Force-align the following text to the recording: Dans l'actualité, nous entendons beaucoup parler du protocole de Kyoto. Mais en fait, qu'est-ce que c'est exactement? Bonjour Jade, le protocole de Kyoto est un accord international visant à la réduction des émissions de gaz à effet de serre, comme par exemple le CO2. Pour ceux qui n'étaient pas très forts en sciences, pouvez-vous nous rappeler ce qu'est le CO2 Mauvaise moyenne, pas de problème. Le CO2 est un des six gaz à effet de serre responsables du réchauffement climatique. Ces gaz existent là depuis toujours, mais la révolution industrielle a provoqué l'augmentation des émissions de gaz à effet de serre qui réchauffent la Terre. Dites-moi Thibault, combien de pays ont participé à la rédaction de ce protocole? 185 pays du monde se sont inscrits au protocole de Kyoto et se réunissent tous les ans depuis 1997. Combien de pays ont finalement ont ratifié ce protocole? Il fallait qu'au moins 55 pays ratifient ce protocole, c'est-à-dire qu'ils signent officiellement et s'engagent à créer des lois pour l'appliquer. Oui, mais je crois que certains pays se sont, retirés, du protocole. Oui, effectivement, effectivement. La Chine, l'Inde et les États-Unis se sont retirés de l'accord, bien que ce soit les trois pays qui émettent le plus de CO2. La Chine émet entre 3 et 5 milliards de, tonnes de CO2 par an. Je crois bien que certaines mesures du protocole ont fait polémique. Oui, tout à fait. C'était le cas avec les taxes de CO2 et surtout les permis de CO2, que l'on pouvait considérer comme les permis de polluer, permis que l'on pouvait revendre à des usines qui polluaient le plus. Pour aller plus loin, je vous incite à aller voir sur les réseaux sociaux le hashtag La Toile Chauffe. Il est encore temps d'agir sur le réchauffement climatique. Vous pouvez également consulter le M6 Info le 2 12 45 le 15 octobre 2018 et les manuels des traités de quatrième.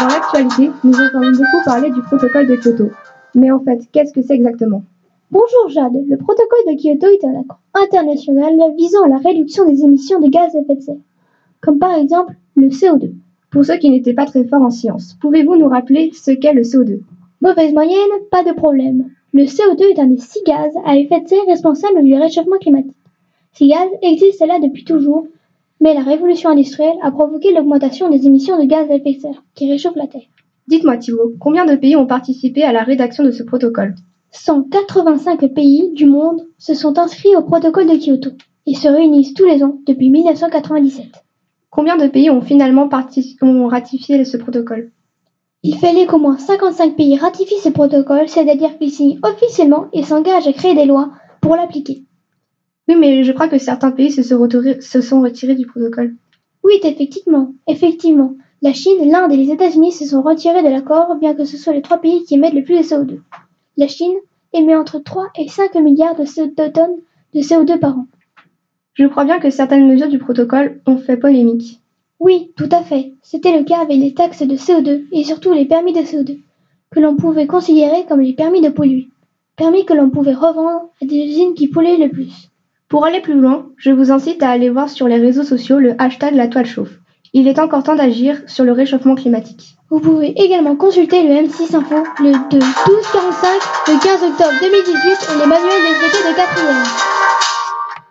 Dans 0.00 0.06
l'actualité, 0.06 0.70
nous 0.84 0.94
entendons 0.94 1.30
beaucoup 1.32 1.64
parler 1.64 1.90
du 1.90 2.00
protocole 2.02 2.46
de 2.46 2.56
Kyoto. 2.56 2.90
Mais 3.34 3.50
en 3.50 3.60
fait, 3.60 3.80
qu'est-ce 3.92 4.12
que 4.12 4.22
c'est 4.22 4.34
exactement? 4.34 4.82
Bonjour 5.30 5.68
Jade, 5.68 5.92
le 6.08 6.16
protocole 6.16 6.66
de 6.66 6.80
Kyoto 6.80 7.06
est 7.06 7.24
un 7.24 7.40
accord 7.40 7.60
international 7.74 8.54
visant 8.76 9.04
à 9.04 9.08
la 9.08 9.18
réduction 9.18 9.64
des 9.66 9.82
émissions 9.84 10.18
de 10.18 10.28
gaz 10.28 10.56
à 10.56 10.60
effet 10.60 10.76
de 10.76 10.80
serre, 10.80 10.96
comme 11.60 11.78
par 11.78 11.94
exemple 11.94 12.34
le 12.56 12.68
CO2. 12.68 13.12
Pour 13.50 13.64
ceux 13.64 13.76
qui 13.76 13.90
n'étaient 13.90 14.14
pas 14.14 14.26
très 14.26 14.44
forts 14.44 14.62
en 14.62 14.70
sciences, 14.70 15.16
pouvez-vous 15.20 15.56
nous 15.56 15.68
rappeler 15.68 16.10
ce 16.14 16.30
qu'est 16.30 16.54
le 16.54 16.62
CO2 16.62 17.00
Mauvaise 17.42 17.72
moyenne, 17.72 18.10
pas 18.30 18.42
de 18.42 18.52
problème. 18.52 19.10
Le 19.32 19.44
CO2 19.44 19.92
est 19.92 20.00
un 20.00 20.06
des 20.06 20.18
six 20.18 20.42
gaz 20.44 20.72
à 20.84 20.96
effet 20.96 21.20
de 21.20 21.28
serre 21.28 21.46
responsables 21.46 22.02
du 22.02 22.14
réchauffement 22.14 22.58
climatique. 22.58 22.96
Ces 23.52 23.68
gaz 23.68 23.88
existent 24.02 24.46
là 24.46 24.58
depuis 24.58 24.84
toujours, 24.84 25.26
mais 25.80 25.94
la 25.94 26.02
révolution 26.02 26.50
industrielle 26.50 26.98
a 27.02 27.10
provoqué 27.10 27.52
l'augmentation 27.52 28.10
des 28.10 28.26
émissions 28.26 28.60
de 28.60 28.66
gaz 28.66 28.90
à 28.90 28.94
effet 28.94 29.14
de 29.14 29.20
serre 29.20 29.44
qui 29.54 29.70
réchauffent 29.70 29.96
la 29.96 30.06
Terre. 30.06 30.28
Dites-moi 30.68 30.98
Thibault, 30.98 31.32
combien 31.40 31.64
de 31.64 31.76
pays 31.76 31.96
ont 31.96 32.06
participé 32.06 32.62
à 32.62 32.72
la 32.72 32.82
rédaction 32.82 33.24
de 33.24 33.30
ce 33.30 33.42
protocole? 33.42 33.94
185 34.32 35.52
pays 35.54 35.90
du 35.94 36.06
monde 36.06 36.46
se 36.58 36.74
sont 36.74 36.98
inscrits 36.98 37.34
au 37.34 37.42
protocole 37.42 37.86
de 37.86 37.96
Kyoto 37.96 38.30
et 38.66 38.74
se 38.74 38.86
réunissent 38.86 39.34
tous 39.34 39.46
les 39.46 39.64
ans 39.64 39.78
depuis 39.86 40.10
1997. 40.10 41.06
Combien 41.70 41.96
de 41.96 42.06
pays 42.06 42.30
ont 42.30 42.40
finalement 42.40 42.88
ont 43.42 43.66
ratifié 43.66 44.24
ce 44.24 44.36
protocole? 44.36 44.92
Il 45.62 45.76
fallait 45.76 46.06
qu'au 46.06 46.18
moins 46.18 46.38
55 46.38 46.96
pays 46.96 47.16
ratifient 47.16 47.60
ce 47.62 47.68
protocole, 47.68 48.28
c'est-à-dire 48.28 48.78
qu'ils 48.78 48.92
signent 48.92 49.18
officiellement 49.22 49.86
et 49.92 50.02
s'engagent 50.02 50.48
à 50.48 50.52
créer 50.52 50.74
des 50.74 50.86
lois 50.86 51.10
pour 51.40 51.56
l'appliquer. 51.56 52.04
Oui, 52.90 52.96
mais 52.96 53.22
je 53.22 53.30
crois 53.30 53.46
que 53.46 53.58
certains 53.58 53.92
pays 53.92 54.10
se 54.10 54.24
sont, 54.24 54.40
retirés, 54.40 55.54
du 55.54 55.64
protocole. 55.64 56.16
Oui, 56.64 56.72
effectivement, 56.82 57.54
effectivement. 57.68 58.34
La 58.62 58.72
Chine, 58.72 59.08
l'Inde 59.08 59.30
et 59.30 59.36
les 59.36 59.52
États-Unis 59.52 59.92
se 59.92 60.04
sont 60.04 60.22
retirés 60.22 60.64
de 60.64 60.68
l'accord, 60.68 61.14
bien 61.14 61.34
que 61.34 61.44
ce 61.44 61.56
soit 61.56 61.72
les 61.72 61.82
trois 61.82 61.98
pays 61.98 62.24
qui 62.24 62.34
émettent 62.34 62.54
le 62.54 62.64
plus 62.64 62.78
de 62.78 62.82
CO2. 62.82 63.20
La 63.76 63.86
Chine 63.86 64.16
émet 64.52 64.74
entre 64.74 64.98
3 64.98 65.28
et 65.38 65.46
5 65.46 65.76
milliards 65.76 66.16
de, 66.16 66.24
tonnes 66.68 66.96
de 67.32 67.38
CO2 67.38 67.78
par 67.78 67.96
an. 67.96 68.06
Je 68.94 69.06
crois 69.06 69.24
bien 69.24 69.38
que 69.38 69.50
certaines 69.50 69.86
mesures 69.86 70.08
du 70.08 70.18
protocole 70.18 70.80
ont 70.84 70.98
fait 70.98 71.16
polémique. 71.16 71.80
Oui, 72.18 72.50
tout 72.56 72.68
à 72.72 72.82
fait. 72.82 73.12
C'était 73.22 73.56
le 73.56 73.62
cas 73.62 73.82
avec 73.82 73.98
les 73.98 74.14
taxes 74.14 74.42
de 74.42 74.56
CO2 74.56 75.04
et 75.12 75.22
surtout 75.22 75.52
les 75.52 75.66
permis 75.66 75.92
de 75.92 76.00
CO2, 76.00 76.40
que 76.90 76.98
l'on 76.98 77.14
pouvait 77.14 77.46
considérer 77.46 78.04
comme 78.08 78.20
les 78.20 78.32
permis 78.32 78.60
de 78.60 78.68
polluer, 78.68 79.06
permis 79.54 79.84
que 79.84 79.94
l'on 79.94 80.10
pouvait 80.10 80.34
revendre 80.34 80.90
à 81.00 81.06
des 81.06 81.18
usines 81.18 81.54
qui 81.54 81.68
polluaient 81.68 81.96
le 81.96 82.08
plus. 82.08 82.50
Pour 82.90 83.06
aller 83.06 83.20
plus 83.20 83.40
loin, 83.40 83.66
je 83.76 83.92
vous 83.92 84.10
incite 84.10 84.42
à 84.42 84.50
aller 84.50 84.68
voir 84.68 84.88
sur 84.88 85.06
les 85.06 85.18
réseaux 85.18 85.44
sociaux 85.44 85.78
le 85.78 85.94
hashtag 85.98 86.34
La 86.34 86.48
Toile 86.48 86.66
Chauffe. 86.66 86.98
Il 87.32 87.46
est 87.46 87.60
encore 87.60 87.84
temps 87.84 87.94
d'agir 87.94 88.42
sur 88.48 88.64
le 88.64 88.72
réchauffement 88.72 89.14
climatique. 89.14 89.76
Vous 89.90 90.00
pouvez 90.00 90.32
également 90.42 90.74
consulter 90.74 91.22
le 91.22 91.46
M6 91.46 91.76
Info 91.76 92.02
le 92.18 92.32
2 92.50 92.58
12 92.58 92.66
45 93.12 93.48
le 93.86 94.02
15 94.02 94.22
octobre 94.30 94.54
2018 94.60 94.90
et 94.90 95.38
les 95.38 95.46
manuels 95.46 95.82
des 95.86 96.08
traités 96.08 96.30
de 96.30 96.36
quatrième. 96.36 97.09